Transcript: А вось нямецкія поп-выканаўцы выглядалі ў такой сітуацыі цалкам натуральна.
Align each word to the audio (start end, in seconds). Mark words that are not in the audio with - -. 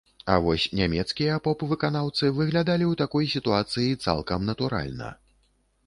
А 0.35 0.35
вось 0.45 0.63
нямецкія 0.79 1.35
поп-выканаўцы 1.49 2.31
выглядалі 2.39 2.85
ў 2.89 2.93
такой 3.05 3.31
сітуацыі 3.37 3.97
цалкам 4.09 4.51
натуральна. 4.53 5.17